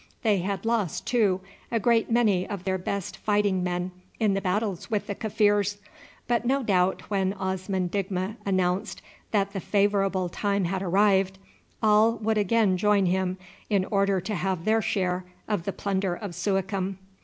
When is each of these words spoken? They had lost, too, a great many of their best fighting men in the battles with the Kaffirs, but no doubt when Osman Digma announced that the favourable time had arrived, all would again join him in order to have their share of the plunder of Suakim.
They 0.23 0.39
had 0.39 0.65
lost, 0.65 1.05
too, 1.05 1.41
a 1.71 1.79
great 1.79 2.09
many 2.09 2.49
of 2.49 2.63
their 2.63 2.79
best 2.79 3.17
fighting 3.17 3.63
men 3.63 3.91
in 4.19 4.33
the 4.33 4.41
battles 4.41 4.89
with 4.89 5.05
the 5.05 5.13
Kaffirs, 5.13 5.77
but 6.27 6.43
no 6.43 6.63
doubt 6.63 7.03
when 7.11 7.33
Osman 7.33 7.87
Digma 7.87 8.37
announced 8.43 9.03
that 9.29 9.53
the 9.53 9.59
favourable 9.59 10.27
time 10.27 10.65
had 10.65 10.81
arrived, 10.81 11.37
all 11.83 12.13
would 12.17 12.39
again 12.39 12.77
join 12.77 13.05
him 13.05 13.37
in 13.69 13.85
order 13.91 14.19
to 14.19 14.33
have 14.33 14.65
their 14.65 14.81
share 14.81 15.23
of 15.47 15.65
the 15.65 15.71
plunder 15.71 16.15
of 16.15 16.33
Suakim. 16.33 16.97